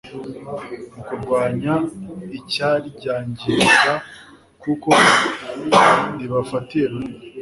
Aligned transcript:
mu 0.91 0.97
kurwanya 1.07 1.73
icyaryangiriza 2.37 3.93
kuko 4.61 4.89
ribafatiye 6.19 6.85
runini. 6.91 7.23